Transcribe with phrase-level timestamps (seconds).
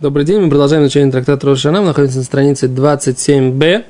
[0.00, 1.82] Добрый день, мы продолжаем изучение трактата Рошана.
[1.82, 3.84] Мы находимся на странице 27b.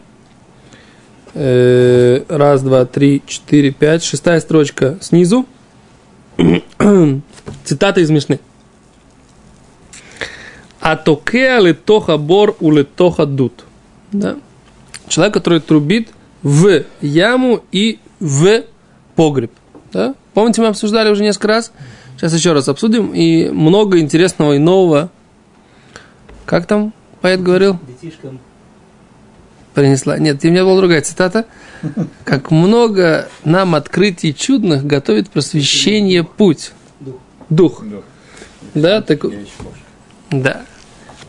[1.35, 4.03] Э, раз, два, три, четыре, пять.
[4.03, 5.47] Шестая строчка снизу.
[7.65, 8.41] Цитата из Мишны.
[10.81, 13.65] Атокеа летоха бор у летоха дут.
[14.11, 14.35] Да?
[15.07, 16.09] Человек, который трубит
[16.43, 18.65] в яму и в
[19.15, 19.53] погреб.
[19.93, 20.17] Да?
[20.35, 21.73] Помните, мы обсуждали уже несколько раз.
[22.17, 23.15] Сейчас еще раз обсудим.
[23.15, 25.09] И много интересного и нового
[26.51, 27.79] как там поэт говорил?
[27.87, 28.41] Детишкам.
[29.73, 30.19] Принесла.
[30.19, 31.47] Нет, у меня была другая цитата.
[32.25, 36.73] Как много нам открытий чудных готовит просвещение путь.
[36.99, 37.21] Дух.
[37.51, 37.85] Дух.
[37.85, 38.05] Дух.
[38.75, 39.25] Да, так...
[40.33, 40.63] Да.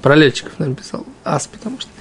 [0.01, 1.05] Про летчиков написал.
[1.23, 1.91] Ас, потому что.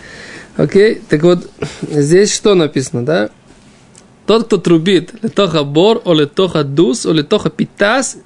[0.57, 1.51] Окей, так вот,
[1.82, 3.29] здесь что написано, да?
[4.24, 8.16] Тот, кто трубит, летоха бор, о летоха дус, о летоха питас,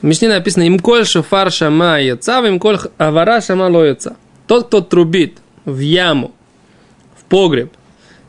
[0.00, 4.16] в Мишне написано, им коль шофар шама яца, им коль авара шама ло яца.
[4.52, 6.32] Тот, кто трубит в яму,
[7.16, 7.72] в погреб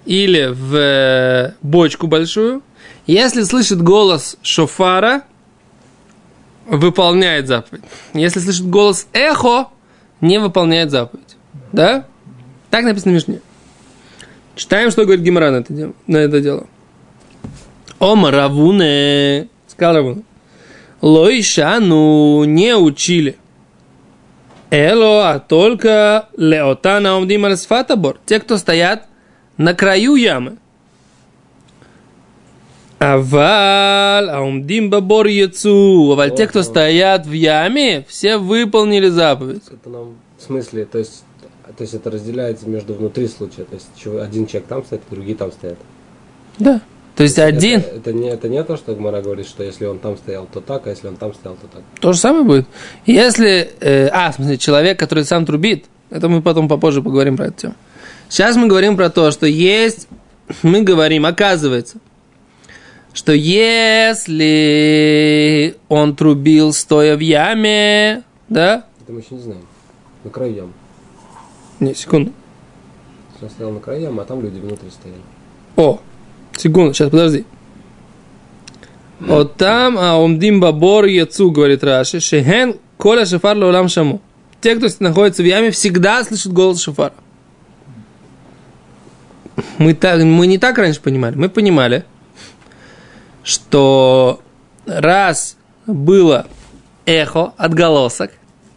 [0.06, 2.62] или в э, бочку большую,
[3.08, 5.24] если слышит голос шофара,
[6.66, 7.84] выполняет заповедь.
[8.14, 9.68] Если слышит голос эхо,
[10.22, 11.36] не выполняет заповедь.
[11.74, 12.08] Да?
[12.70, 13.42] Так написано в Мишне.
[14.56, 15.94] Читаем, что говорит Гимара на это дело.
[16.08, 16.68] На это дело.
[18.00, 20.24] Ома Равуне, сказал Равуне,
[21.02, 23.36] Лоишану не учили.
[24.74, 28.18] Эло, а только Леотана Омдим Алсфатабор.
[28.26, 29.06] Те, кто стоят
[29.56, 30.58] на краю ямы.
[32.98, 36.14] Авал, Аумдим Бабор Яцу.
[36.14, 39.62] Аваль, те, кто стоят в яме, все выполнили заповедь.
[39.68, 41.24] Это нам в смысле, то есть,
[41.78, 45.52] то есть это разделяется между внутри случая, то есть один человек там стоит, другие там
[45.52, 45.78] стоят.
[46.58, 46.82] Да.
[47.16, 50.00] То есть один, Это, это не это не то, что Гмара говорит, что если он
[50.00, 51.84] там стоял, то так, а если он там стоял, то так.
[52.00, 52.66] то же самое будет.
[53.06, 57.46] Если, э, а, в смысле, человек, который сам трубит, это мы потом попозже поговорим про
[57.48, 57.76] эту тему.
[58.30, 60.08] Сейчас мы говорим про то, что есть,
[60.64, 61.98] мы говорим, оказывается,
[63.14, 64.56] что если
[65.88, 69.62] он трубил стоя в яме, да, Это мы еще не знаем.
[70.24, 70.72] На краю ямы.
[71.80, 72.32] не, секунду,
[73.40, 75.22] Он стоял на краю ямы, а там люди внутри стояли.
[75.76, 76.00] О,
[76.58, 77.46] секунду, сейчас подожди.
[79.20, 84.22] Вот там, а умдим бабор яцу, говорит Раши, шехен коля шафар лаулам шаму.
[84.62, 87.14] Те, кто находится в яме, всегда слышат голос шафара.
[89.78, 91.36] Мы, так, мы не так раньше понимали.
[91.36, 92.06] Мы понимали,
[93.44, 94.42] что
[94.86, 96.48] раз было
[97.06, 98.32] эхо, отголосок,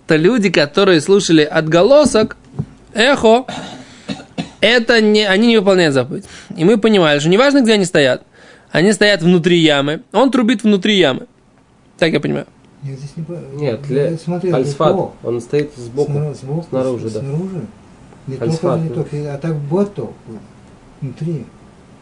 [0.07, 2.37] то люди, которые слушали отголосок,
[2.93, 3.47] эхо,
[4.67, 6.25] это не, они не выполняют заповедь.
[6.57, 8.23] И мы понимали, что неважно, где они стоят,
[8.71, 11.27] они стоят внутри ямы, он трубит внутри ямы.
[11.99, 12.47] Так я понимаю.
[12.83, 13.25] Я здесь не
[13.61, 14.19] Нет, ле...
[14.23, 16.13] смотрел, альсфат, лето, он стоит сбоку.
[16.13, 17.21] снаружи, сбоку, снаружи, да.
[17.21, 17.67] Снаружи.
[18.27, 18.95] Не Альсфат, только, не да.
[18.95, 20.11] только, а так бото
[21.01, 21.47] внутри.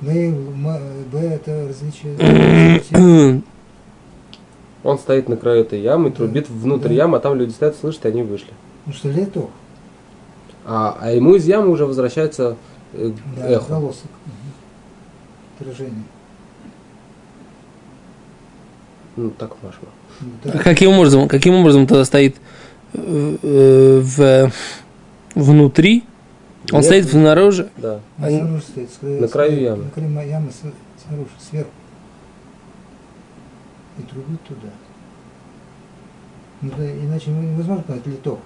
[0.00, 0.66] Мы, м-
[1.12, 3.42] Б это различие.
[4.82, 6.94] Он стоит на краю этой ямы, трубит внутрь Да.
[6.94, 8.48] ямы, а там люди стоят, слышат, и они вышли.
[8.84, 9.48] Ну что, лето?
[10.66, 12.56] А, а ему из ямы уже возвращается
[12.92, 13.68] э, Да, эхо.
[13.80, 14.10] голосок.
[14.26, 14.34] Мгм.
[15.60, 16.04] Отражение.
[19.16, 19.88] Ну, так машма.
[20.20, 20.58] Ну, А да.
[20.58, 22.36] Каким образом, каким образом тогда стоит
[22.94, 24.50] э, э, в,
[25.34, 26.04] внутри?
[26.72, 27.70] Он Нет, стоит снаружи?
[27.76, 28.00] Да.
[28.18, 29.84] Они- снаружи стоит, с- На с- краю ямы.
[29.84, 30.50] На краю ямы
[31.06, 31.70] снаружи, сверху.
[33.98, 34.70] И трубит туда.
[36.62, 38.40] Ну да, иначе невозможно понять литок.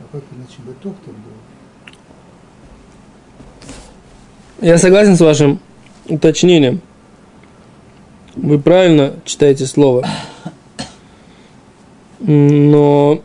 [0.00, 1.30] А как иначе бы ток там был?
[4.60, 5.60] Я согласен с вашим
[6.06, 6.80] уточнением.
[8.34, 10.06] Вы правильно читаете слово.
[12.20, 13.22] Но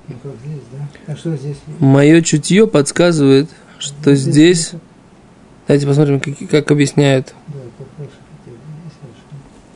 [1.80, 4.72] мое чутье подсказывает, что здесь...
[5.68, 7.34] Давайте посмотрим, как, как объясняют.
[7.47, 7.59] Да,
[7.97, 8.11] Раши.
[8.46, 8.97] Есть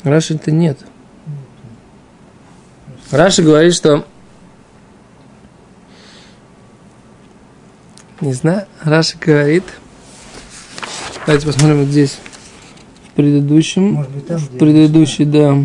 [0.03, 0.35] Раша?
[0.35, 0.77] Раши-то нет.
[3.11, 4.05] Раши говорит, что...
[8.21, 9.63] Не знаю, Раши говорит...
[11.25, 12.17] Давайте посмотрим вот здесь.
[13.07, 13.93] В предыдущем...
[13.93, 15.57] Может быть, там, в предыдущий, да.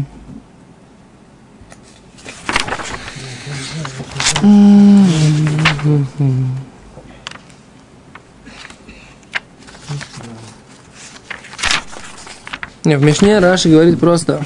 [12.85, 14.45] Не, в Мишне Раши говорит просто,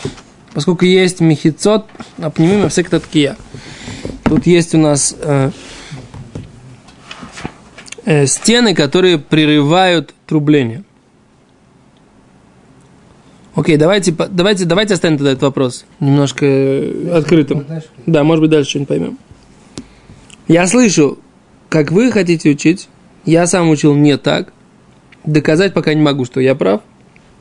[0.55, 1.87] поскольку есть мехицот,
[2.19, 3.37] апнемима всех таткия.
[4.23, 5.51] Тут есть у нас э,
[8.05, 10.85] э, стены, которые прерывают трубление.
[13.59, 17.67] Окей, давайте, давайте, давайте оставим тогда этот вопрос немножко э, открытым.
[18.07, 19.19] Да, может быть, дальше что-нибудь поймем.
[20.47, 21.19] Я слышу
[21.69, 22.89] как вы хотите учить,
[23.25, 24.53] я сам учил не так.
[25.25, 26.81] Доказать пока не могу, что я прав.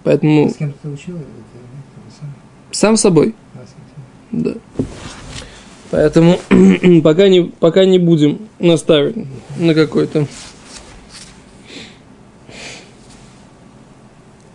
[0.04, 1.16] Поэтому С кем ты учил?
[1.16, 1.26] Это
[2.72, 3.34] сам, собой.
[3.56, 3.60] а.
[4.32, 4.54] Да.
[5.92, 6.40] Поэтому
[7.04, 9.16] пока не, пока не будем наставить
[9.58, 10.28] на какой-то.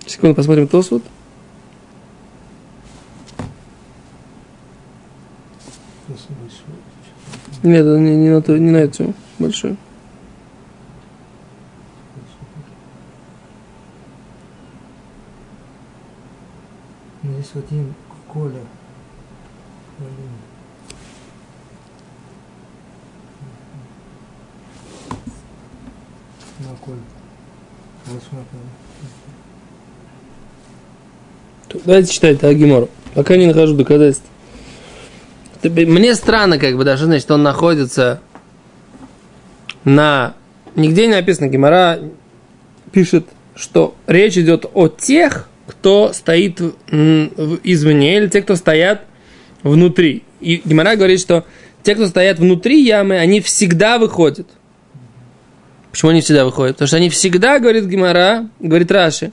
[0.06, 1.02] Секунду, посмотрим Тосфот.
[6.06, 6.82] Просто большой.
[7.62, 9.76] Нет, не, не на, то, не на эту большую.
[17.22, 17.94] Ну, здесь вот им
[18.26, 18.60] Коля.
[28.06, 28.58] На смотри.
[31.84, 32.88] Давайте читать да, Гимору.
[33.14, 34.31] Пока не нахожу доказательств.
[35.62, 38.20] Мне странно, как бы, да, что значит, он находится
[39.84, 40.34] на...
[40.74, 42.00] Нигде не написано, Гимара
[42.90, 49.02] пишет, что речь идет о тех, кто стоит извне, или те, кто стоят
[49.62, 50.24] внутри.
[50.40, 51.44] И Гимара говорит, что
[51.82, 54.48] те, кто стоят внутри ямы, они всегда выходят.
[55.90, 56.76] Почему они всегда выходят?
[56.76, 59.32] Потому что они всегда, говорит Гимара, говорит Раши?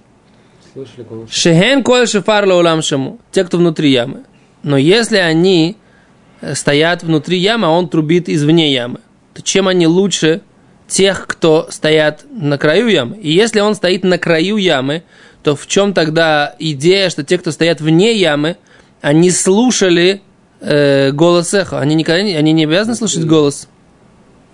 [1.30, 3.20] Шехен коль шефар лаулам шаму.
[3.32, 4.24] Те, кто внутри ямы.
[4.62, 5.78] Но если они
[6.54, 9.00] стоят внутри ямы, а он трубит извне ямы,
[9.34, 10.42] то чем они лучше
[10.88, 13.18] тех, кто стоят на краю ямы?
[13.18, 15.04] И если он стоит на краю ямы,
[15.44, 18.58] то в чем тогда идея, что те, кто стоят вне ямы,
[19.02, 20.22] они слушали
[20.60, 21.80] э, голос эхо?
[21.80, 23.68] Они, никогда не, они не обязаны слушать голос?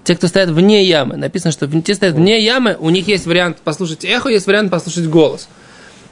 [0.04, 1.16] Те, кто стоят вне ямы.
[1.16, 5.08] Написано, что те стоят вне ямы, у них есть вариант послушать эхо, есть вариант послушать
[5.08, 5.48] голос.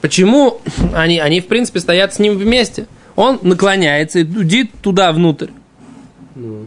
[0.00, 0.60] Почему
[0.94, 2.86] они, они, в принципе, стоят с ним вместе?
[3.14, 5.48] Он наклоняется и дудит туда внутрь.
[6.34, 6.66] Ну.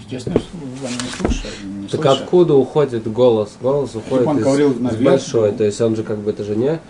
[0.00, 0.36] Естественно,
[0.84, 1.54] они не слушают.
[1.64, 2.20] Не Так слышат.
[2.22, 3.56] откуда уходит голос?
[3.60, 5.58] Голос уходит из, говорил из большой, ну.
[5.58, 6.80] то есть он же как бы это же не,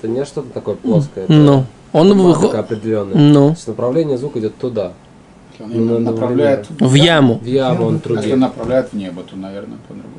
[0.00, 1.24] это не что-то такое плоское.
[1.24, 2.54] это Ну, он выходит...
[2.54, 3.16] определенная.
[3.16, 4.92] Ну, То есть направление звука идет туда,
[5.58, 7.34] Если он Ну, надо направляет в яму.
[7.38, 8.36] в яму он Если он трубит.
[8.38, 10.14] направляет в небо, то, наверное, по-другому.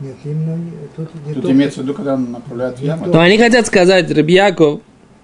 [0.00, 0.58] Нет, именно
[0.96, 3.10] тут, не Тут только- имеется в виду, когда он направляет в яму.
[3.10, 4.80] То они хотят сказать, Рабьяков,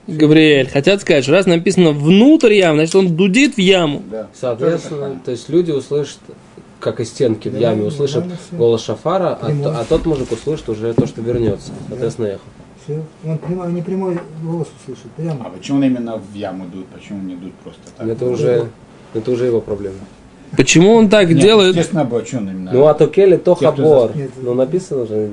[0.06, 4.03] Гавриэль, хотят сказать, что раз написано внутрь ямы, значит, он дудит в яму.
[4.11, 4.29] Да.
[4.35, 6.19] Соответственно, то есть люди услышат,
[6.81, 10.93] как из стенки в яме, услышат голос шафара, а, то- а тот мужик услышит уже
[10.93, 11.73] то, что вернется.
[11.89, 12.41] Соответственно, эхо.
[12.85, 13.03] Все.
[13.25, 15.33] Он прямой, не прямой голос услышит, такая.
[15.33, 15.51] А прямо.
[15.56, 16.87] почему он именно в яму идут?
[16.89, 18.06] Почему не идут просто так?
[18.06, 18.69] Это уже,
[19.15, 19.97] это уже его проблема.
[20.56, 21.76] Почему он так Нет, делает?
[21.76, 22.73] Естественно, он именно?
[22.73, 24.17] Ну, а то келли, то Те, кто хабор.
[24.17, 25.31] Нет, Ну, написано же.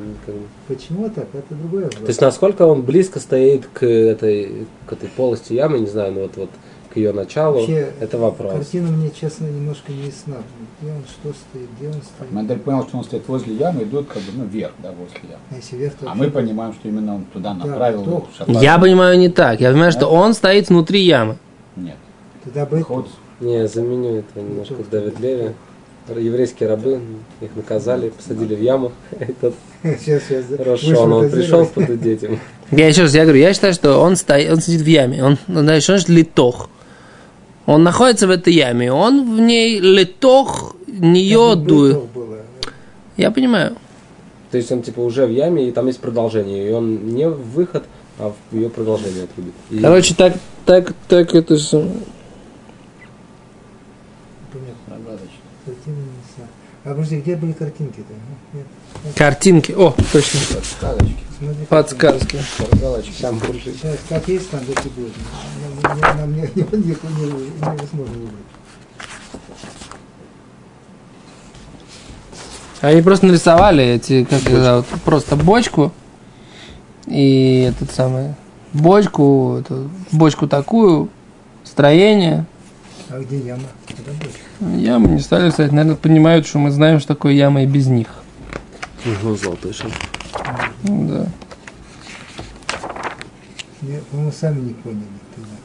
[0.68, 1.28] Почему так?
[1.34, 1.90] Это другое.
[1.90, 6.22] То есть, насколько он близко стоит к этой, к этой полости ямы, не знаю, ну
[6.22, 6.50] вот, вот
[6.94, 8.52] к ее началу, Вообще, это вопрос.
[8.52, 10.38] Картина мне, честно, немножко не ясна.
[10.82, 12.32] Где он, что стоит, где он стоит.
[12.32, 15.42] Мендель понял, что он стоит возле ямы, идут как бы, ну, вверх, да, возле ямы.
[15.52, 18.62] А если вверх, то А мы понимаем, что именно он туда Да, направил то- шафар.
[18.62, 19.62] Я понимаю не так.
[19.62, 21.38] Я понимаю, что он стоит внутри ямы.
[21.78, 21.96] Нет.
[22.44, 23.08] Тогда бы Ход.
[23.42, 25.52] Не, я заменю это немножко в Давид Леви.
[26.16, 27.00] Еврейские рабы,
[27.42, 28.92] их наказали, посадили в яму.
[29.20, 29.54] Этот
[29.84, 30.46] сейчас, сейчас.
[30.58, 32.40] хорошо, но он пришел под детям.
[32.72, 35.24] Я еще раз, я говорю, я считаю, что он стоит, он сидит в яме.
[35.24, 36.70] Он, знаешь, что значит литох?
[37.66, 42.00] Он находится в этой яме, он в ней литох, нее дует.
[43.18, 43.76] Я понимаю.
[44.52, 46.70] То есть он типа уже в яме, и там есть продолжение.
[46.70, 47.84] И он не в выход,
[48.20, 49.54] а в ее продолжение отрубит.
[49.70, 50.34] И- Короче, так,
[50.66, 51.90] так, так это же...
[54.52, 54.76] Понятно.
[55.06, 55.38] Загадочно.
[55.66, 56.46] Картина не.
[56.84, 58.14] А подожди, где были картинки-то?
[58.14, 58.58] а?
[58.58, 58.66] Нет.
[59.16, 59.72] Картинки.
[59.74, 60.40] О, точно.
[60.56, 61.18] Подсказочки.
[61.38, 62.38] Смотри, Подсказки.
[62.58, 63.22] Подсказочки.
[63.22, 63.74] Там буржи.
[63.74, 65.14] Сейчас, как есть, там так и будет.
[65.84, 67.26] Нам, нам- нам не, не, не, не,
[67.60, 68.34] невозможно выбрать.
[72.82, 75.92] Они просто нарисовали эти, как это зовут, просто бочку
[77.06, 78.34] и этот самый
[78.74, 81.10] бочку, эту, бочку такую,
[81.64, 82.46] строение.
[83.12, 83.64] А где яма?
[84.62, 88.08] Ямы не стали рисовать, наверное, понимают, что мы знаем, что такое яма и без них.
[89.24, 89.92] Ну, золотой шар.
[90.84, 91.28] Да.
[93.82, 95.04] Не, по-моему, сами не поняли
[95.36, 95.56] тогда.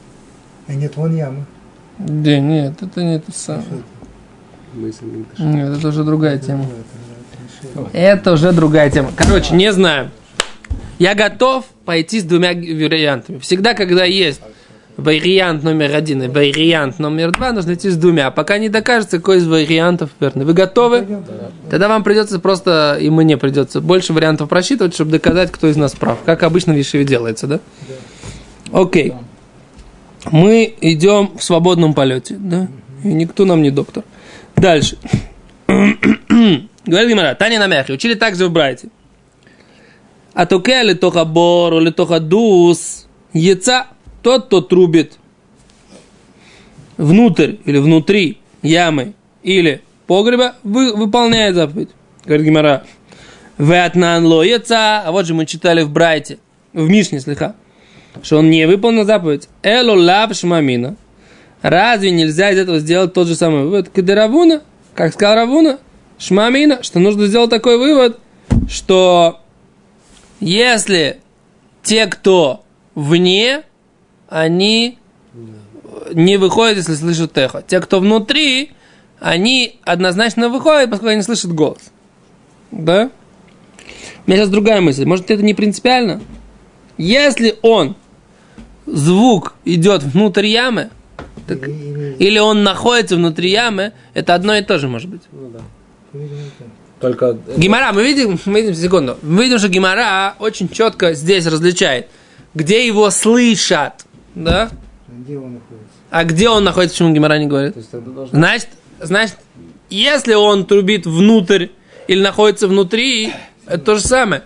[0.67, 1.47] А нет, вон яма.
[1.99, 3.83] Да, нет, это не то самое.
[4.75, 4.93] Мы.
[5.39, 6.67] Нет, это уже другая тема.
[7.93, 9.13] Это уже другая тема.
[9.17, 10.11] Короче, не знаю.
[10.99, 13.39] Я готов пойти с двумя вариантами.
[13.39, 14.41] Всегда, когда есть
[14.97, 18.31] вариант номер один и вариант номер два, нужно идти с двумя.
[18.31, 20.45] Пока не докажется, какой из вариантов верный.
[20.45, 20.99] Вы готовы?
[20.99, 21.25] Пойдем.
[21.71, 25.95] Тогда вам придется просто, и мне придется, больше вариантов просчитывать, чтобы доказать, кто из нас
[25.95, 26.19] прав.
[26.25, 27.61] Как обычно в Ешиве делается, да?
[28.73, 29.13] Окей.
[30.31, 32.69] Мы идем в свободном полете, да?
[33.05, 34.03] И никто нам не доктор.
[34.57, 34.99] Дальше.
[35.67, 38.89] Говорит Гимара, Таня на мяхе, учили также в Брайте.
[40.35, 43.87] А токе ли тоха бор, или тоха дус, яйца,
[44.27, 45.19] тот, кто трубит
[46.97, 49.13] внутрь или внутри ямы
[49.45, 51.91] или погреба, вы, выполняет заповедь.
[52.25, 52.83] Говорит Гимара,
[53.57, 56.39] Вятнан ло яйца, а вот же мы читали в Брайте,
[56.73, 57.55] в Мишне слегка,
[58.21, 59.49] что он не выполнил заповедь.
[59.63, 60.97] Эло лав шмамина.
[61.63, 63.91] Разве нельзя из этого сделать тот же самый вывод?
[63.91, 64.63] Кадеравуна,
[64.95, 65.79] как сказал Равуна,
[66.19, 68.19] шмамина, что нужно сделать такой вывод,
[68.69, 69.39] что
[70.41, 71.19] если
[71.85, 72.65] те, кто
[72.97, 73.63] вне,
[74.29, 74.99] они
[76.13, 77.63] не выходят, если слышат эхо.
[77.67, 78.73] Те, кто внутри,
[79.21, 81.91] они однозначно выходят, поскольку они слышат голос.
[82.71, 83.11] Да?
[84.27, 85.05] У меня сейчас другая мысль.
[85.05, 86.21] Может, это не принципиально?
[86.99, 87.95] Если он,
[88.87, 90.91] звук идет внутрь ямы,
[91.47, 95.23] так- Или- он находится внутри ямы, это одно и то же может быть.
[95.33, 96.21] Ну да.
[97.01, 102.09] Только Гимара, мы видим, мы видим, секунду, мы видим, что Гимара очень четко здесь различает,
[102.55, 104.06] где его слышат,
[104.37, 104.71] да,
[105.09, 105.89] Где он находится?
[106.11, 107.75] а где он находится, почему Гимара не говорит.
[107.75, 108.69] то есть тогда должно Значит,
[109.01, 109.37] значит,
[109.91, 111.67] если он трубит внутрь
[112.07, 113.33] или находится внутри,
[113.67, 114.43] это то же самое.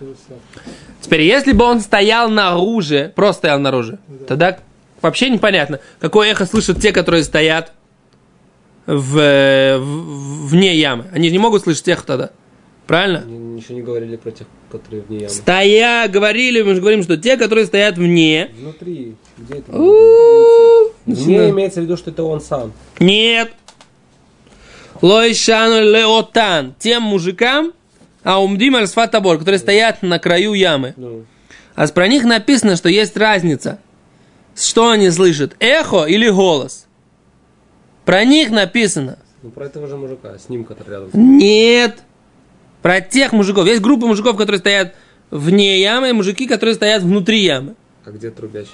[1.01, 4.57] Теперь, если бы он стоял наружу, просто стоял наружу, тогда
[5.01, 7.73] вообще непонятно, какое эхо слышат те, которые стоят
[8.85, 11.05] в, в- вне ямы.
[11.13, 12.29] Они же не могут слышать эхо тогда.
[12.87, 13.23] Правильно?
[13.25, 15.29] Ни- ничего не говорили про тех, которые вне ямы.
[15.29, 19.71] Стоя, говорили, мы же говорим, что те, которые стоят вне, Внутри, где это?
[21.05, 22.73] Вне имеется в виду, что это он сам.
[22.99, 23.51] Нет.
[25.01, 26.75] Лойшану леотан.
[26.77, 27.73] Тем мужикам,
[28.23, 30.93] а умдим альсфатабор, которые стоят на краю ямы.
[30.97, 31.25] Ну,
[31.75, 33.79] А про них написано, что есть разница.
[34.55, 35.55] Что они слышат?
[35.59, 36.85] Эхо или голос?
[38.05, 39.17] Про них написано.
[39.41, 41.09] ну про этого же мужика, с ним, который рядом.
[41.13, 42.03] Нет.
[42.81, 43.65] Про тех мужиков.
[43.65, 44.95] Есть группа мужиков, которые стоят
[45.29, 47.75] вне ямы, и мужики, которые стоят внутри ямы.
[48.05, 48.71] А где трубящий?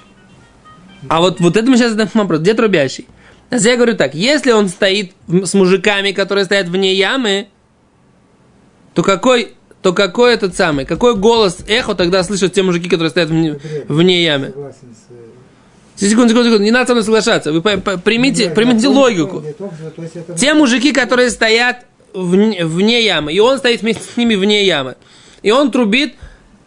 [1.09, 2.39] А вот, вот это мы сейчас задаем вопрос.
[2.41, 3.07] Где трубящий?
[3.51, 7.47] Я говорю так, если он стоит с мужиками, которые стоят вне ямы,
[8.93, 13.29] то какой, то какой этот самый, какой голос, эхо тогда слышат те мужики, которые стоят
[13.29, 14.53] вне, вне ямы?
[14.55, 14.71] Э,
[15.95, 17.51] Секунду, секунду, секунду, не надо со мной соглашаться.
[17.51, 19.39] Вы примите, нет, примите логику.
[19.39, 24.03] нет, то есть это- Те мужики, которые стоят вне, вне ямы, и он стоит вместе
[24.03, 24.95] с ними вне ямы,
[25.41, 26.15] и он трубит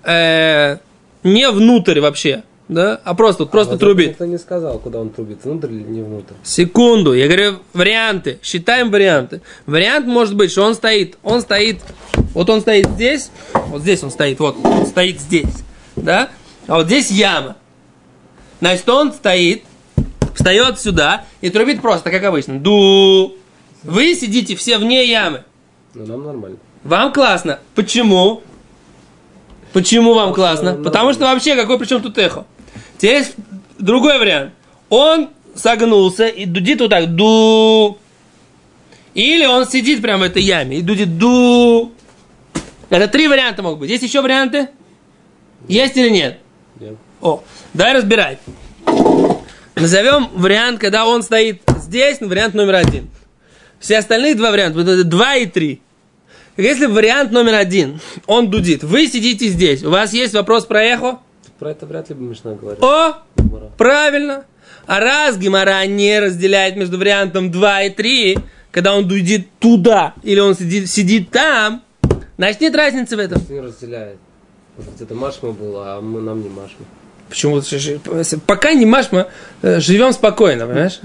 [0.02, 0.78] э,
[1.22, 4.10] не внутрь вообще, да, а просто, просто Вот трубит.
[4.10, 6.34] Никто не сказал, куда он трубит, внутрь или не внутрь.
[6.44, 9.42] Секунду, я говорю варианты, считаем варианты.
[9.66, 11.80] Вариант может быть, что он стоит, он стоит,
[12.32, 15.64] вот он стоит здесь, вот здесь он стоит, вот, он стоит здесь,
[15.96, 16.30] да,
[16.68, 17.56] а вот здесь яма.
[18.60, 19.64] Значит, он стоит,
[20.34, 22.60] встает сюда и трубит просто, как обычно.
[22.60, 23.36] Ду.
[23.82, 25.42] Вы сидите все вне ямы.
[25.94, 26.58] Ну, нам нормально.
[26.84, 27.58] Вам классно.
[27.74, 28.42] Почему?
[29.72, 30.74] Почему вам классно?
[30.74, 32.44] Потому что вообще какой причем тут эхо?
[33.00, 33.34] Теперь есть
[33.78, 34.52] другой вариант.
[34.90, 37.14] Он согнулся и дудит вот так.
[37.14, 37.98] Ду.
[39.14, 41.92] Или он сидит прямо в этой яме и дудит ду.
[42.90, 43.90] Это три варианта могут быть.
[43.90, 44.68] Есть еще варианты?
[45.66, 46.40] Есть или нет?
[46.78, 46.96] Нет.
[47.22, 47.42] О,
[47.72, 48.38] давай разбирать.
[49.76, 53.08] Назовем вариант, когда он стоит здесь, вариант номер один.
[53.78, 55.80] Все остальные два варианта, вот это два и три.
[56.58, 61.20] Если вариант номер один, он дудит, вы сидите здесь, у вас есть вопрос про эхо?
[61.60, 62.82] Про это вряд ли бы Мишна говорит.
[62.82, 63.70] О, Гемара.
[63.76, 64.44] правильно.
[64.86, 68.38] А раз Гимара не разделяет между вариантом 2 и 3,
[68.70, 71.82] когда он дудит туда или он сидит, сидит там,
[72.38, 73.42] значит нет разницы в этом.
[73.50, 74.16] Не разделяет.
[74.78, 76.86] Может быть, это Машма было, а мы, нам не Машма.
[77.28, 77.60] Почему?
[78.46, 79.28] Пока не машма,
[79.60, 80.98] э, живем спокойно, понимаешь?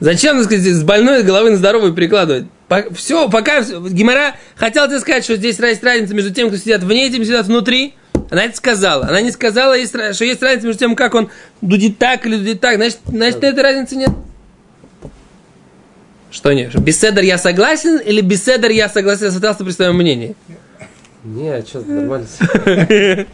[0.00, 2.46] Зачем, так сказать, с больной головы на здоровую перекладывать?
[2.96, 3.62] Все, пока.
[3.62, 7.20] Гимара хотел тебе сказать, что здесь есть разница между тем, кто сидят вне, и тем,
[7.20, 7.94] кто сидят внутри.
[8.32, 9.04] Она это сказала.
[9.08, 11.28] Она не сказала, что есть разница между тем, как он
[11.60, 12.76] дудит так или дудит так.
[12.76, 14.08] Значит, значит этой разницы нет.
[16.30, 16.74] Что нет?
[16.80, 20.34] Беседер я согласен или беседер я согласен, остался при своем мнении?
[21.24, 22.26] Не, а что, нормально.
[22.66, 23.24] Э,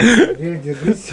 [0.62, 1.12] держись.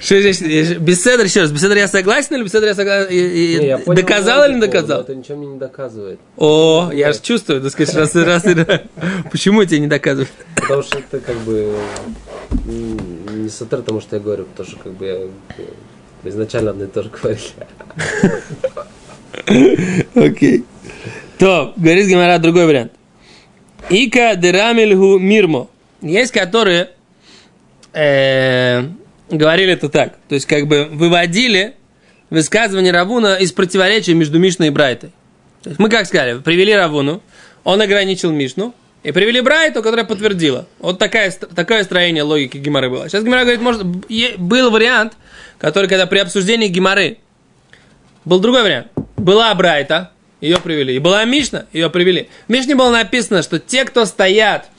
[0.00, 0.74] Что здесь?
[0.78, 3.10] Беседер, еще раз, беседер я согласен или беседер я согласен?
[3.10, 3.16] И-
[3.56, 5.00] и- Не, доказал или не доказал?
[5.00, 6.20] Это ничего мне не доказывает.
[6.36, 8.80] О, я же чувствую, так сказать, раз, раз, раз.
[9.32, 10.30] Почему тебе не доказывают?
[10.54, 11.74] Потому что это как бы
[12.64, 15.28] не сатыр тому, что я говорю, потому что как бы я э,
[16.24, 17.40] изначально одно и то же говорили.
[20.14, 20.64] Окей.
[21.38, 22.92] То, говорит Гимара, другой вариант.
[23.90, 25.68] Ика дерамильгу мирмо.
[26.00, 26.90] Есть, которые
[27.92, 28.84] э,
[29.30, 30.16] говорили это так.
[30.28, 31.74] То есть, как бы выводили
[32.30, 35.10] высказывание Равуна из противоречия между Мишной и Брайтой.
[35.62, 37.22] То есть, мы как сказали, привели Равуну,
[37.64, 40.66] он ограничил Мишну, и привели Брайту, которая подтвердила.
[40.78, 43.08] Вот такая, такое строение логики Гимары было.
[43.08, 45.12] Сейчас Гимара говорит, может, был вариант,
[45.58, 47.18] который, когда при обсуждении Гимары,
[48.24, 48.88] был другой вариант.
[49.18, 50.96] Была Брайта, ее привели.
[50.96, 52.30] И была Мишна, ее привели.
[52.48, 54.70] В Мишне было написано, что те, кто стоят,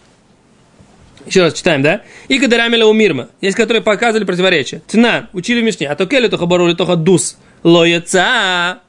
[1.28, 2.02] еще раз читаем, да?
[2.28, 3.30] И кадарамеля умирма.
[3.42, 4.82] Есть, которые показывали противоречие.
[4.88, 5.88] Тна, учили в Мишне.
[5.88, 7.38] А то келли тоха бару тоха дус.
[7.64, 8.80] Лояца.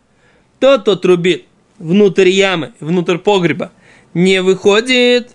[0.60, 1.44] Тот, кто трубит
[1.78, 3.72] внутрь ямы, внутрь погреба,
[4.16, 5.32] не выходит,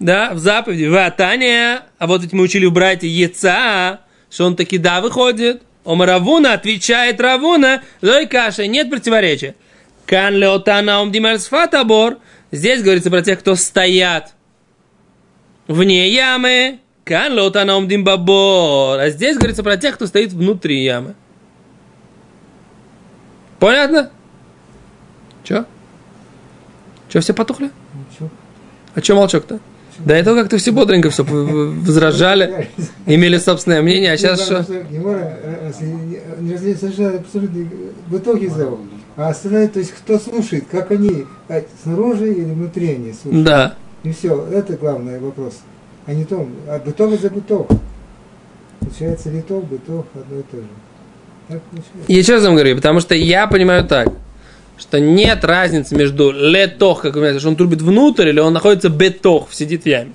[0.00, 4.56] да, в заповеди, в Атане, а вот ведь мы учили у братья Яца, что он
[4.56, 5.62] таки да выходит.
[5.84, 9.54] Ома Равуна отвечает Равуна, лой каша, нет противоречия.
[10.04, 11.12] Кан леотана ом
[11.70, 12.18] табор.
[12.50, 14.34] Здесь говорится про тех, кто стоят
[15.68, 16.80] вне ямы.
[17.04, 18.98] Кан леотана бабор.
[18.98, 21.14] А здесь говорится про тех, кто стоит внутри ямы.
[23.60, 24.10] Понятно?
[25.44, 25.66] Че?
[27.08, 27.70] Че, все потухли?
[28.94, 29.60] А че молчок-то?
[29.98, 32.68] До этого как-то все бодренько все возражали,
[33.06, 34.64] имели собственное мнение, а сейчас что?
[34.68, 35.72] Э,
[36.40, 37.68] не совершенно абсолютно
[38.08, 38.80] в итоге зовут.
[39.16, 43.44] А остальное, то есть кто слушает, как они, а, снаружи или внутри они слушают.
[43.44, 43.74] Да.
[44.02, 45.60] И все, это главный вопрос.
[46.06, 47.68] А не то, а бытов за бытов.
[48.80, 50.66] Получается литов, бытов, одно и то же.
[51.48, 52.12] Так получается.
[52.12, 54.08] Еще раз вам говорю, потому что я понимаю так,
[54.76, 58.88] что нет разницы между летох, как вы понимаете, что он трубит внутрь, или он находится
[58.88, 60.12] бетох, сидит в яме.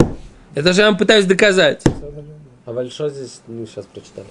[0.56, 1.84] Это же я вам пытаюсь доказать.
[2.66, 4.28] А большой здесь, ну, сейчас прочитали.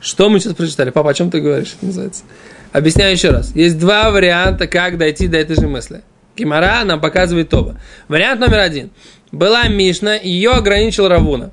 [0.00, 0.90] Что мы сейчас прочитали?
[0.90, 1.74] Папа, о чем ты говоришь?
[1.76, 2.24] Это называется.
[2.72, 3.54] Объясняю еще раз.
[3.54, 6.02] Есть два варианта, как дойти до этой же мысли.
[6.36, 7.80] Гимара нам показывает оба.
[8.08, 8.90] Вариант номер один.
[9.30, 11.52] Была Мишна, ее ограничил Равуна.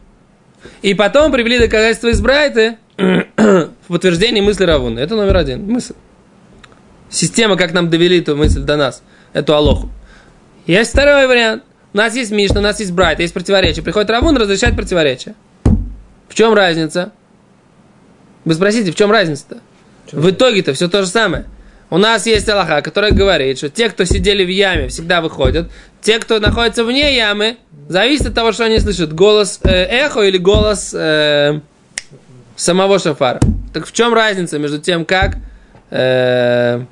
[0.82, 5.00] И потом привели доказательства из Брайты в подтверждение мысли Равуна.
[5.00, 5.66] Это номер один.
[5.72, 5.94] Мысль.
[7.12, 9.04] Система, как нам довели эту мысль до нас,
[9.34, 9.90] эту Алоху.
[10.66, 11.64] Есть второй вариант.
[11.94, 13.84] У нас есть Мишна, у нас есть Брайт, есть противоречие.
[13.84, 15.36] Приходит Равун, разрешает противоречие.
[16.30, 17.12] В чем разница?
[18.46, 19.60] Вы спросите, в чем разница-то?
[20.14, 21.46] В итоге-то все то же самое.
[21.90, 25.70] У нас есть Аллаха, который говорит, что те, кто сидели в яме, всегда выходят.
[26.02, 27.58] Те, кто находится вне ямы,
[27.90, 29.12] зависит от того, что они слышат.
[29.12, 31.60] Голос э, эхо или голос э,
[32.56, 33.42] самого шафара.
[33.74, 35.36] Так в чем разница между тем, как...
[35.92, 36.84] э,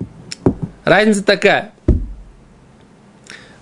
[0.86, 1.72] разница такая.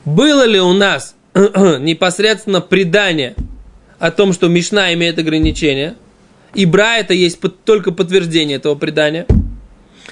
[0.04, 3.36] Было ли у нас непосредственно предание
[4.00, 5.96] о том, что Мишна имеет ограничения,
[6.54, 9.26] и Бра это есть под- только подтверждение этого предания,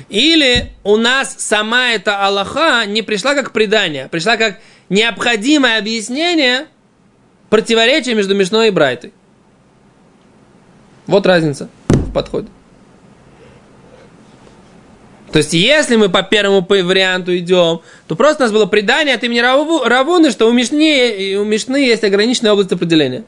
[0.10, 4.60] или у нас сама эта Аллаха не пришла как предание, а пришла как
[4.90, 6.68] необходимое объяснение
[7.50, 9.14] противоречия между Мишной и Брайтой.
[11.08, 12.50] Вот разница в подходе.
[15.36, 19.24] То есть, если мы по первому варианту идем, то просто у нас было предание от
[19.26, 23.26] имени Раву- Равуны, что у Мишны, у Мишны есть ограниченная область определения.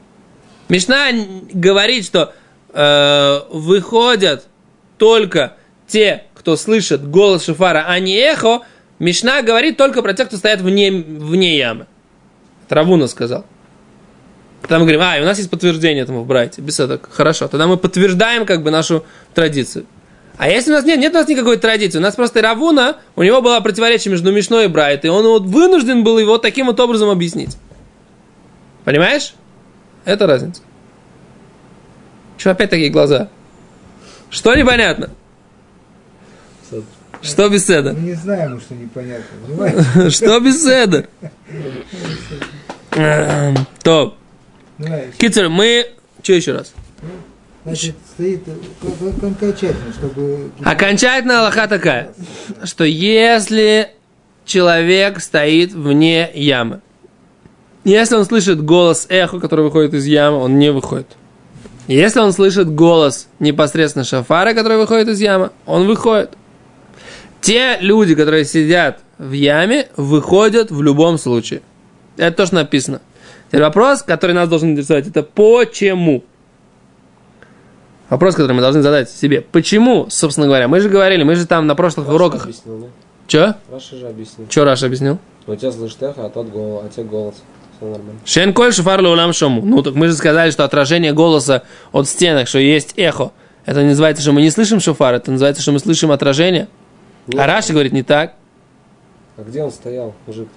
[0.70, 1.08] Мишна
[1.52, 2.32] говорит, что
[2.72, 4.46] э, выходят
[4.96, 8.62] только те, кто слышит голос шифара, а не эхо.
[8.98, 11.88] Мишна говорит только про тех, кто стоят вне, вне ямы.
[12.64, 13.44] Это Равуна сказал.
[14.62, 16.62] Тогда мы говорим, а, и у нас есть подтверждение этому в Брайте.
[16.62, 17.06] Беседок.
[17.12, 17.48] Хорошо.
[17.48, 19.84] Тогда мы подтверждаем как бы нашу традицию.
[20.38, 23.24] А если у нас нет, нет у нас никакой традиции, у нас просто Равуна, у
[23.24, 26.78] него было противоречие между Мишной и Брайт, и он вот вынужден был его таким вот
[26.78, 27.56] образом объяснить.
[28.84, 29.34] Понимаешь?
[30.04, 30.62] Это разница.
[32.38, 33.28] Что опять такие глаза?
[34.30, 35.10] Что непонятно?
[37.20, 37.94] Что беседа?
[37.94, 39.24] Мы не знаем, что непонятно.
[39.44, 40.10] Понимаете?
[40.10, 41.08] Что беседа?
[42.92, 44.16] Эм, То.
[45.18, 45.90] Кицер, мы...
[46.22, 46.72] Что еще раз?
[47.68, 48.44] Значит, стоит
[48.80, 50.50] кон- кон- окончательно, чтобы...
[50.64, 52.10] Окончательная Аллаха такая,
[52.64, 53.88] что если
[54.44, 56.80] человек стоит вне ямы,
[57.84, 61.06] если он слышит голос эхо, который выходит из ямы, он не выходит.
[61.86, 66.30] Если он слышит голос непосредственно шофара, который выходит из ямы, он выходит.
[67.40, 71.62] Те люди, которые сидят в яме, выходят в любом случае.
[72.16, 73.00] Это то, что написано.
[73.48, 76.24] Теперь вопрос, который нас должен интересовать, это почему?
[78.08, 79.42] Вопрос, который мы должны задать себе.
[79.42, 80.66] Почему, собственно говоря?
[80.68, 82.42] Мы же говорили, мы же там на прошлых Раши уроках.
[82.44, 82.86] объяснил, да?
[83.26, 83.54] Че?
[83.70, 84.48] Раши же объяснил.
[84.48, 85.18] Че Раши объяснил?
[85.46, 87.34] У тебя слышит эхо, а тот голос, а те голос.
[88.24, 89.62] Шен коль шафар улам шому.
[89.64, 93.30] Ну, так мы же сказали, что отражение голоса от стенок, что есть эхо.
[93.66, 96.66] Это не называется, что мы не слышим шофар, это называется, что мы слышим отражение.
[97.26, 97.40] Нет.
[97.40, 98.34] А Раши говорит не так.
[99.36, 100.48] А где он стоял, мужик?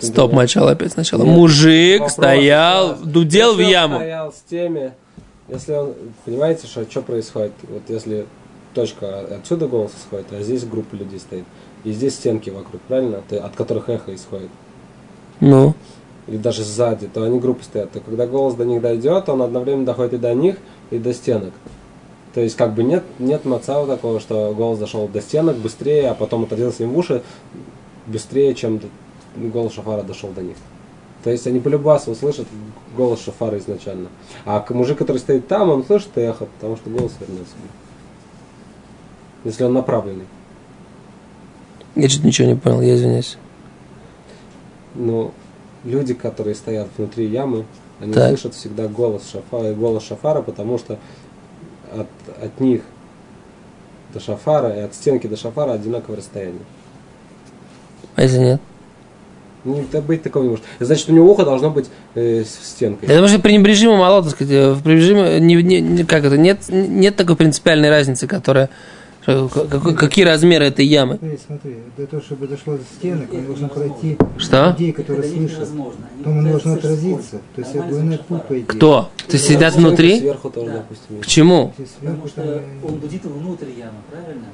[0.00, 1.22] Стоп, начало опять сначала.
[1.24, 1.34] Нет.
[1.34, 3.96] Мужик Вопрос, стоял, дудел в яму.
[3.96, 4.92] стоял с теми,
[5.52, 7.52] если он, понимаете, что, что происходит?
[7.68, 8.26] Вот если
[8.74, 11.44] точка отсюда голос исходит, а здесь группа людей стоит,
[11.84, 13.22] и здесь стенки вокруг, правильно?
[13.30, 14.50] От которых эхо исходит.
[15.40, 15.74] Ну.
[16.28, 17.90] и даже сзади, то они группы стоят.
[17.90, 20.56] То когда голос до них дойдет, он одновременно доходит и до них,
[20.90, 21.52] и до стенок.
[22.32, 26.14] То есть как бы нет, нет мацава такого, что голос дошел до стенок быстрее, а
[26.14, 27.22] потом отразился им в уши
[28.06, 28.80] быстрее, чем
[29.36, 30.56] голос шафара дошел до них.
[31.24, 32.46] То есть они по любасу услышат
[32.96, 34.08] голос шафара изначально.
[34.44, 37.54] А мужик, который стоит там, он слышит эхо, потому что голос вернется.
[39.44, 40.26] Если он направленный.
[41.94, 43.38] Я что-то ничего не понял, я извиняюсь.
[44.94, 45.32] Но
[45.84, 47.66] люди, которые стоят внутри ямы,
[48.00, 48.28] они Так.
[48.30, 50.98] слышат всегда голос шафара, голос шафара, потому что
[51.92, 52.08] от,
[52.42, 52.82] от них
[54.12, 56.62] до шафара и от стенки до шафара одинаковое расстояние.
[58.16, 58.60] А если нет?
[59.64, 60.64] Не, да быть такого не может.
[60.80, 63.06] Значит, у него ухо должно быть э, стенкой.
[63.06, 66.36] Это потому что пренебрежимо мало, так сказать, э, в пренебрежимо, не, не- не- как это,
[66.36, 68.70] нет, нет такой принципиальной разницы, которая,
[69.22, 71.16] что- какой- какие размеры этой ямы.
[71.18, 74.70] Смотри, смотри, для того, чтобы дошло до стенок, он должен пройти Что?
[74.70, 75.68] людей, которые Это слышат.
[76.18, 77.40] Потом он должен отразиться.
[77.54, 78.66] То есть Нормально двойной путь, по идее.
[78.66, 79.10] Кто?
[79.28, 80.18] То есть сидят внутри?
[80.18, 80.72] Сверху тоже, Да.
[80.78, 81.16] допустим.
[81.20, 81.72] Почему?
[81.78, 84.46] Если Потому что он гудит внутрь ямы, правильно?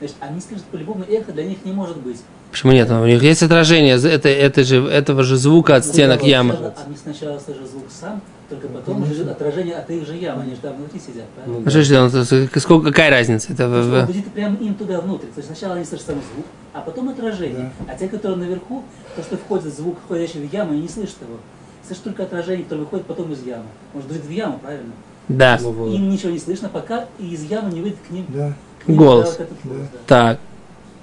[0.00, 2.18] Значит, они слышат по-любому эхо для них не может быть.
[2.54, 2.88] Почему нет?
[2.88, 6.52] У них есть отражение это, это же, этого же звука от стенок Ну, ямы.
[6.52, 10.42] сначала- Они сначала слышат звук сам, только потом уже отражение от их же ямы.
[10.42, 11.58] Они же там внутри сидят, правильно?
[11.58, 13.52] Ну, есть, сколько, какая разница?
[13.52, 15.26] Это, в- гудит прямо им туда внутрь.
[15.34, 17.72] То есть сначала они слышат сам звук, а потом отражение.
[17.88, 18.84] А те, которые наверху,
[19.16, 21.38] то, что входит звук, входящий в яму, они не слышат его.
[21.84, 23.64] Слышат только отражение, которое выходит потом из ямы.
[23.92, 24.92] Может, дудит в яму, правильно?
[25.26, 25.92] да, Ну.
[25.92, 28.52] Им ничего не слышно, пока из ямы не выйдет к ним, да.
[28.84, 29.74] к ним голос, да.
[30.06, 30.38] так.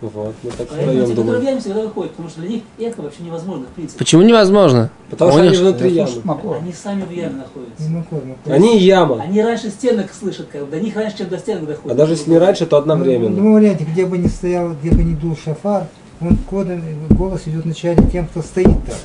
[0.01, 1.59] Вот, мы так Поэтому те, втроем которые в думаем.
[1.59, 3.99] всегда выходят, потому что для них эхо вообще невозможно, в принципе.
[3.99, 4.89] Почему невозможно?
[5.11, 6.11] Потому У что они внутри ямы.
[6.23, 6.51] могу.
[6.53, 7.83] Они сами в яме находятся.
[7.89, 8.37] Могу, могу.
[8.51, 9.21] Они яма.
[9.21, 11.91] Они раньше стенок слышат, как бы, до них раньше, чем до стенок доходят.
[11.91, 13.39] А даже если не раньше, то Ну, одновременно.
[13.41, 15.85] ну, варианте, где бы ни стоял, где бы ни дул шафар,
[16.19, 18.95] он кодом, голос идет вначале тем, кто стоит там.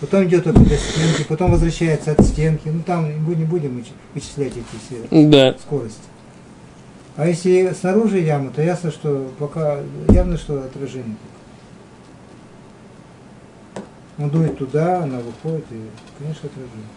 [0.00, 2.62] Потом идет только до стенки, потом возвращается от стенки.
[2.68, 4.64] Ну там мы не будем вычи- вычислять эти
[5.10, 5.54] все Да.
[5.58, 6.00] скорости.
[7.16, 11.16] А если снаружи ямы, то ясно, что пока явно, что отражение.
[14.18, 15.80] Он дует туда, она выходит, и,
[16.18, 16.88] конечно, отражение.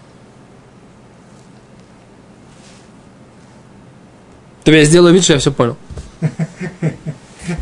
[4.64, 5.78] То я сделаю вид, что я все понял.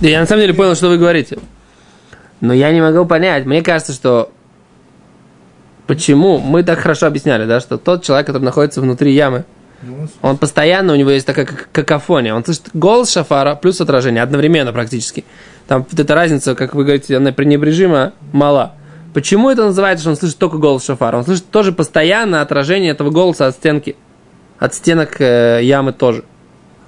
[0.02, 1.38] Я на самом деле понял, что вы говорите.
[2.41, 3.46] Но я не могу понять.
[3.46, 4.32] Мне кажется, что
[5.86, 9.46] почему мы так хорошо объясняли, да, что тот человек, который находится внутри ямы,
[9.84, 12.34] он он постоянно, у него есть такая как- какофония.
[12.34, 15.24] Он слышит голос шафара плюс отражение одновременно практически.
[15.68, 18.74] Там вот эта разница, как вы говорите, она пренебрежимо мала.
[19.13, 21.18] Почему это называется, что он слышит только голос шафара?
[21.18, 23.96] Он слышит тоже постоянно отражение этого голоса от стенки.
[24.60, 26.24] От стенок э, ямы тоже.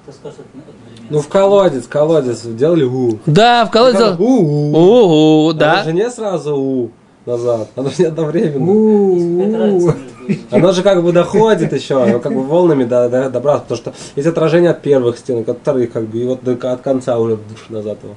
[0.02, 0.74] Кто скажет одновременно?
[1.10, 3.18] Ну в колодец, колодец делали у.
[3.26, 4.14] Да, в колодце.
[4.18, 4.72] У.
[4.76, 5.58] Ого, Да.
[5.58, 5.74] да.
[5.80, 6.90] Оно же не сразу у
[7.30, 9.94] назад, оно же не одновременно.
[10.50, 14.28] Оно же как бы доходит еще, как бы волнами до, до, добраться, потому что есть
[14.28, 17.38] отражение от первых стенок, от вторых, как бы, и вот до- от конца уже
[17.68, 18.14] назад его.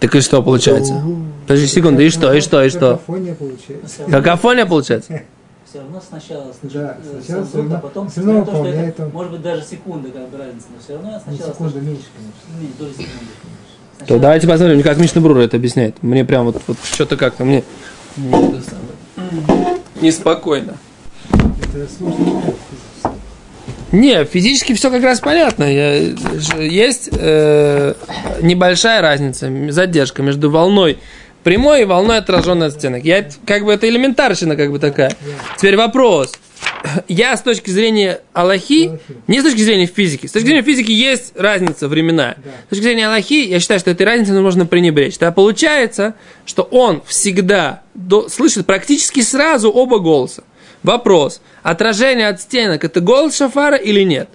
[0.00, 1.02] Так и что получается?
[1.46, 2.92] Подожди секунду, и что, и что, и что?
[2.98, 4.02] Какофония получается.
[4.10, 5.22] Какофония получается?
[5.68, 8.88] Все равно сначала Да, э, сначала звук, всё а потом всё равно то, что выполняет
[8.94, 9.10] это, он.
[9.12, 12.60] может быть даже секунда как бы разница, но все равно Ну, сначала секунда меньше, конечно.
[12.60, 14.06] меньше, доли секунды.
[14.06, 16.02] То давайте посмотрим, как Мишна Брура это объясняет.
[16.02, 17.64] Мне прям вот, вот что-то как-то мне...
[18.16, 20.76] мне это самое, Неспокойно.
[21.32, 22.54] Это сложно.
[23.92, 25.64] Не, физически все как раз понятно.
[25.64, 27.94] Есть э,
[28.42, 30.98] небольшая разница, задержка между волной
[31.44, 33.04] прямой и волной отраженной от стенок.
[33.04, 35.12] Я, как бы это элементарщина как бы такая.
[35.56, 36.32] Теперь вопрос.
[37.08, 41.32] Я с точки зрения Аллахи, не с точки зрения физики, с точки зрения физики есть
[41.36, 42.36] разница временная.
[42.66, 45.18] С точки зрения Аллахи, я считаю, что этой разницы нужно пренебречь.
[45.18, 46.14] Тогда получается,
[46.44, 50.44] что он всегда до- слышит практически сразу оба голоса.
[50.82, 51.40] Вопрос.
[51.62, 54.28] Отражение от стенок это голос шафара или нет?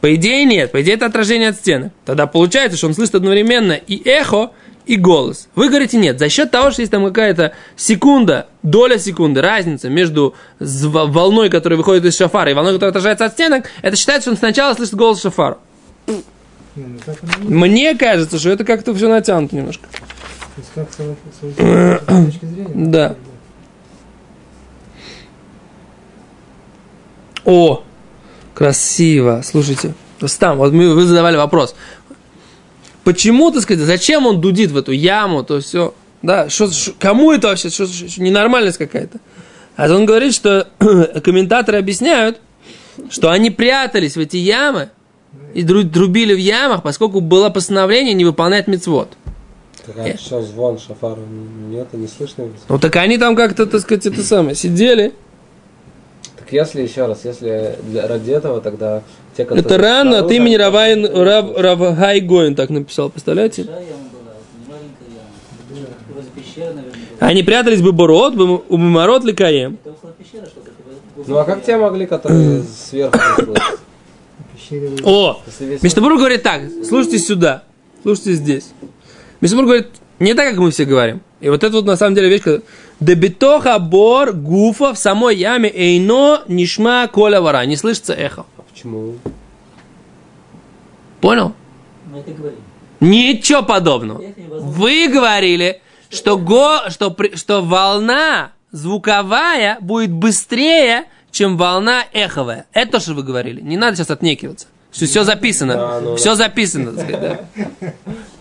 [0.00, 0.72] По идее нет.
[0.72, 1.92] По идее это отражение от стенок.
[2.04, 4.50] Тогда получается, что он слышит одновременно и эхо,
[4.86, 5.48] и голос.
[5.54, 6.18] Вы говорите нет.
[6.18, 12.04] За счет того, что есть там какая-то секунда, доля секунды, разница между волной, которая выходит
[12.04, 15.20] из шафара, и волной, которая отражается от стенок, это считается, что он сначала слышит голос
[15.22, 15.58] шафара.
[17.42, 19.86] Мне кажется, что это как-то все натянуто немножко.
[22.74, 23.16] Да.
[27.44, 27.82] О,
[28.54, 29.42] красиво.
[29.44, 31.74] Слушайте, Рустам, вот мы, вы задавали вопрос.
[33.04, 35.94] Почему, так сказать, зачем он дудит в эту яму, то все.
[36.22, 39.18] Да, что, что- кому это вообще, что, что- что ненормальность какая-то.
[39.76, 40.68] А он говорит, что
[41.22, 42.40] комментаторы объясняют,
[43.10, 44.88] что они прятались в эти ямы
[45.52, 49.12] и дру- друбили в ямах, поскольку было постановление не выполнять мецвод.
[49.84, 51.18] Так, а что, звон, шафар,
[51.68, 52.46] нет, не слышно.
[52.68, 55.12] Ну так они там как-то, так сказать, это самое, сидели.
[56.38, 59.02] Так если, еще раз, если для, ради этого, тогда
[59.36, 59.64] те, которые...
[59.64, 61.62] Это рано от имени Равайн, Рав, слышат.
[61.62, 63.66] Рав Гай Гоин так написал, представляете?
[67.20, 69.78] Они прятались бы Бород, у Мемород Ликаем.
[71.26, 73.18] Ну а как те могли, которые сверху
[74.64, 75.40] пещере вы- О,
[75.82, 77.64] Миштабур говорит так, слушайте сюда,
[78.02, 78.70] слушайте здесь.
[79.40, 81.20] Миштабур говорит, не так, как мы все говорим.
[81.40, 82.42] И вот это вот на самом деле вещь,
[83.00, 87.64] Дебитоха бор гуфа в самой яме эйно нишма коля вара.
[87.66, 88.46] Не слышится эхо.
[88.56, 89.14] А почему?
[91.20, 91.52] Понял?
[92.10, 92.32] Мы это.
[93.00, 94.22] Ничего подобного.
[94.60, 102.66] Вы говорили, что, го, что, при- что волна звуковая будет быстрее, чем волна эховая.
[102.72, 103.60] Это то, что вы говорили.
[103.60, 104.68] Не надо сейчас отнекиваться.
[104.90, 105.74] Все, все записано.
[105.74, 106.92] Да, ну все записано.
[106.92, 107.20] так сказать,
[107.80, 107.92] да.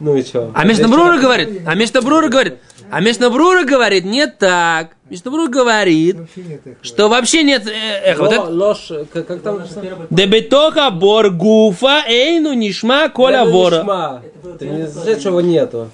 [0.00, 0.50] Ну и что?
[0.54, 2.54] А Мишнабрура говорит, а Мишнабрура говорит,
[2.90, 4.92] а Мишнабрура говорит, не так.
[5.10, 6.76] Мишнабрура говорит, Вообще нет их.
[6.82, 8.20] что вообще нет э, эха.
[8.20, 9.60] Вот это- Ложь, как, как там
[10.08, 13.78] Дебетоха бор гуфа эйну нишма коля вора.
[13.78, 14.22] нишма.
[14.24, 15.90] Это было Ты не знаешь, чего нету.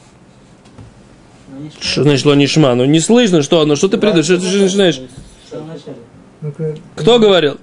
[1.48, 2.74] Ну, Что значит нишма?
[2.74, 3.64] Ну не слышно, что?
[3.64, 4.26] Ну что ты придешь?
[4.26, 5.00] Что ты начинаешь?
[5.46, 5.96] В самом начале.
[6.42, 7.56] Ну-ка, Кто говорил?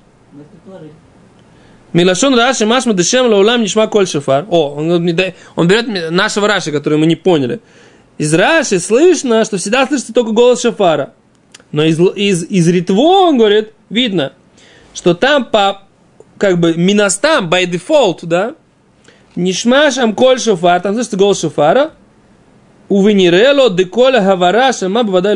[1.93, 4.45] Милашон Раши Машма Дешем Лаулам Нишма Коль Шафар.
[4.49, 7.59] О, он, он берет нашего Раши, который мы не поняли.
[8.17, 11.13] Из Раши слышно, что всегда слышится только голос Шафара.
[11.71, 14.33] Но из, из, из Ритво, он говорит, видно,
[14.93, 15.83] что там по,
[16.37, 18.55] как бы, миностам, by default, да,
[19.35, 21.93] Нишма Шам Коль Шафар, там слышится голос Шафара,
[22.89, 25.35] Увенирело деколя гавара шама бвадай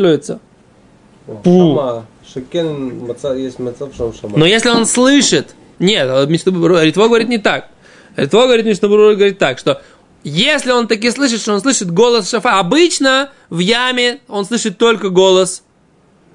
[4.20, 4.36] шама.
[4.36, 7.68] Но если он слышит, нет, а Мишнабур- Ритво говорит не так.
[8.16, 9.82] Ритво говорит, Мишнабур говорит так, что
[10.24, 15.10] если он таки слышит, что он слышит голос шафа, обычно в яме он слышит только
[15.10, 15.62] голос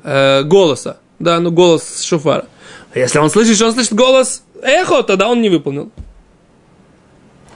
[0.03, 2.47] э, голоса, да, ну голос шофара.
[2.93, 5.91] А если он слышит, что он слышит голос эхо, тогда он не выполнил.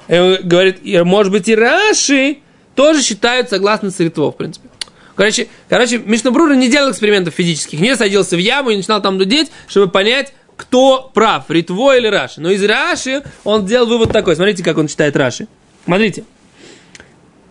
[0.07, 2.39] И говорит, может быть, и Раши
[2.75, 4.69] тоже считают согласно с Ритво, в принципе.
[5.15, 9.51] Короче, короче Мишнабрура не делал экспериментов физических, не садился в яму и начинал там дудеть,
[9.67, 12.41] чтобы понять, кто прав, Ритво или Раши.
[12.41, 14.35] Но из Раши он сделал вывод такой.
[14.35, 15.47] Смотрите, как он читает Раши.
[15.85, 16.25] Смотрите.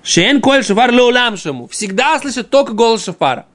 [0.03, 1.69] Шен коль шафар леулам шаму.
[1.69, 3.47] Всегда слышит только голос шафара.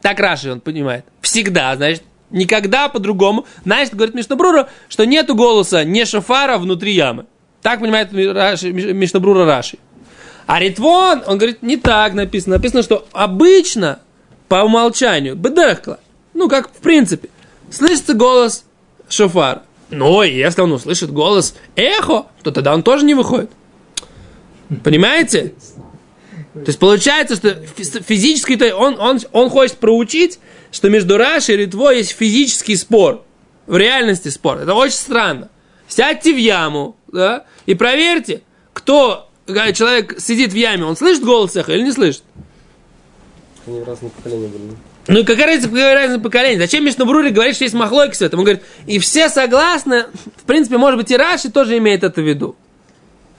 [0.00, 1.04] Так Раши он понимает.
[1.22, 3.46] Всегда, значит, никогда по-другому.
[3.64, 7.26] Значит, говорит Мишнабрура, что нету голоса не шафара внутри ямы.
[7.62, 9.78] Так понимает Раши- Миш- Мишнабрура Раши.
[10.46, 12.56] А Ритвон, он говорит, не так написано.
[12.56, 14.00] Написано, что обычно,
[14.48, 15.98] по умолчанию, бедерхкла,
[16.32, 17.28] ну, как в принципе,
[17.70, 18.64] слышится голос
[19.08, 19.62] шофара.
[19.90, 23.50] Но если он услышит голос эхо, то тогда он тоже не выходит.
[24.84, 25.54] Понимаете?
[26.52, 30.38] То есть получается, что фи- физически то он, он, он хочет проучить,
[30.72, 33.24] что между Рашей и Ритво есть физический спор.
[33.66, 34.58] В реальности спор.
[34.58, 35.50] Это очень странно.
[35.86, 38.42] Сядьте в яму, да, и проверьте,
[38.72, 42.22] кто человек сидит в яме, он слышит голос эхо или не слышит?
[43.66, 44.76] Они в разных поколениях были.
[45.08, 46.58] Ну и какая разница, какая разница поколения?
[46.58, 48.38] Зачем Мишнабрури говорит, что есть махлойки с этим?
[48.38, 50.04] Он говорит, и все согласны,
[50.36, 52.56] в принципе, может быть, и Раши тоже имеет это в виду.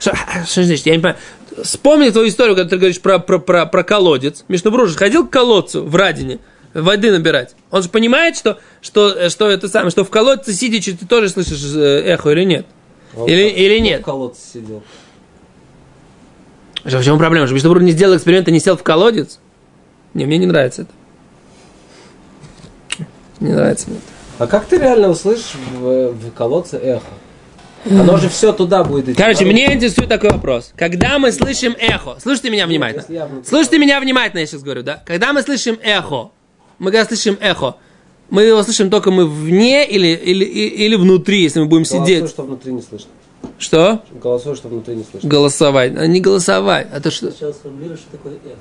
[0.00, 0.12] Что,
[0.46, 1.16] что значит, я не понимаю.
[1.62, 4.44] Вспомни твою историю, когда ты говоришь про, про, про, про колодец.
[4.48, 6.38] Мишнабрур же ходил к колодцу в Радине
[6.74, 7.54] воды набирать.
[7.70, 11.62] Он же понимает, что, что, что это самое, что в колодце сидячи ты тоже слышишь
[11.74, 12.66] э, эхо или нет?
[13.14, 14.04] А он Или, или В нет?
[14.04, 14.82] колодце сидел.
[16.84, 17.46] Что, В чем проблема?
[17.46, 19.38] Что Мишнабрур не сделал эксперимент и не сел в колодец?
[20.14, 20.92] Не, мне не нравится это.
[23.40, 24.44] Не нравится мне это.
[24.44, 27.02] А как ты реально услышишь в, в колодце эхо?
[27.90, 29.18] Оно же все туда будет идти.
[29.20, 30.72] Короче, мне интересует такой вопрос.
[30.76, 33.04] Когда мы слышим эхо, слушайте меня внимательно.
[33.08, 35.02] я Слушайте меня внимательно, я сейчас говорю, да?
[35.06, 36.30] Когда мы слышим эхо,
[36.78, 37.76] мы когда слышим эхо,
[38.28, 42.30] мы его слышим только мы вне или, или, или внутри, если мы будем Голосуй, сидеть.
[42.30, 43.08] что внутри не слышно.
[43.58, 44.02] Что?
[44.22, 45.28] Голосуй, что внутри не слышно.
[45.28, 45.96] Голосовать.
[45.96, 46.88] А не голосовать.
[46.92, 47.30] А то что?
[47.30, 48.58] Сначала сформулируй, что такое эхо.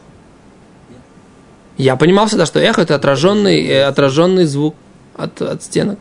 [1.80, 4.76] Я понимал всегда, что эхо это отраженный, э, отраженный звук
[5.16, 5.98] от, от стенок.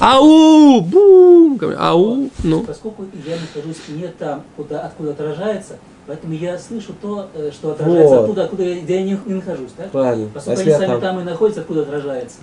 [0.00, 0.80] Ау!
[0.80, 1.60] Бум!
[1.78, 2.30] Ау!
[2.42, 2.62] Ну.
[2.64, 5.74] Поскольку я нахожусь не там, куда, откуда отражается,
[6.08, 8.24] поэтому я слышу то, э, что отражается Вот.
[8.24, 9.70] оттуда, откуда я, где я не, не нахожусь.
[9.76, 9.92] Так?
[9.92, 10.30] Правильно.
[10.32, 11.20] А Поскольку если они сами там- там...
[11.20, 12.38] и находятся, откуда отражается,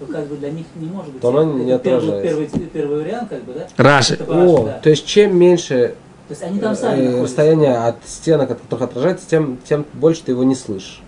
[0.00, 1.22] то как бы для них не может быть.
[1.22, 2.50] То оно не Это первый, отражается.
[2.50, 3.68] первый, первый вариант, как бы, да?
[3.76, 4.18] Раши.
[4.28, 4.80] О, да.
[4.82, 5.94] то есть чем меньше
[6.26, 10.24] То есть они там сами э, расстояние от стенок, от которых отражается, тем, тем больше
[10.24, 11.00] ты его не слышишь.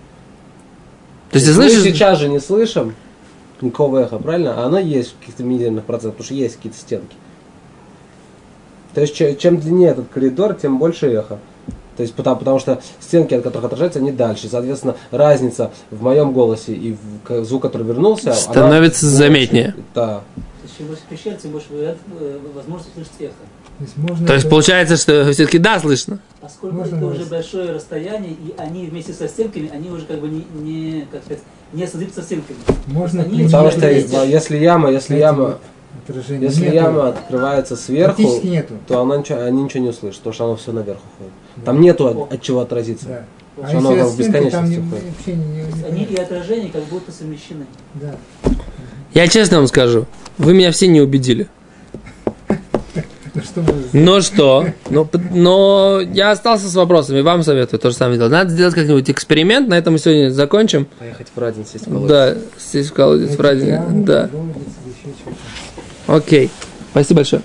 [1.30, 1.82] То есть ты Мы слышишь?
[1.82, 2.94] сейчас же не слышим
[3.60, 4.54] никакого эха, правильно?
[4.62, 7.14] А оно есть в каких-то минимальных процентах, потому что есть какие-то стенки.
[8.94, 11.38] То есть че- чем длиннее этот коридор, тем больше эхо.
[11.96, 14.48] То есть потому, потому что стенки, от которых отражается, они дальше.
[14.48, 16.96] Соответственно, разница в моем голосе и
[17.28, 19.16] в звук, который вернулся, она Становится больше.
[19.16, 19.74] заметнее.
[19.94, 20.22] Да.
[20.34, 21.66] То есть чем больше пещер, тем больше
[22.54, 23.34] возможность услышать эхо.
[23.80, 26.18] То есть можно То есть это- получается, что все-таки да, слышно.
[26.42, 27.20] Поскольку Можно это говорить.
[27.22, 31.22] уже большое расстояние, и они вместе со стенками, они уже как бы не, не как
[31.24, 32.58] сказать, не создаются стенками.
[32.86, 35.58] Можно Они- Потому что я- если яма, если Эти яма,
[36.06, 36.74] отражения если нету.
[36.74, 38.74] яма открывается сверху, нету.
[38.86, 41.64] то она ничего, они ничего не услышат, потому что оно все наверх уходит.
[41.64, 43.06] Там нету от, от чего отразиться.
[43.08, 43.24] Да.
[43.56, 46.24] Потому А что оно в стенки, там бесконечности не- не, не- есть они и понятно.
[46.24, 47.64] отражение как будто совмещены.
[47.94, 48.14] Да.
[49.14, 50.06] Я честно вам скажу,
[50.38, 51.48] вы меня все не убедили.
[53.92, 54.64] Ну что?
[54.64, 54.66] Но что?
[54.90, 58.32] Но, но я остался с вопросами, вам советую то же самое делать.
[58.32, 60.86] Надо сделать как-нибудь эксперимент, на этом мы сегодня закончим.
[60.98, 62.08] Поехать в Радин сесть в колодец.
[62.08, 63.82] Да, здесь в колодец в Радине.
[63.90, 64.30] Да,
[66.06, 66.50] окей.
[66.92, 67.42] Спасибо большое.